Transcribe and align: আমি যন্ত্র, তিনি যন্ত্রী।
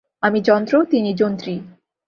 আমি 0.23 0.39
যন্ত্র, 0.41 0.73
তিনি 0.85 1.11
যন্ত্রী। 1.13 1.53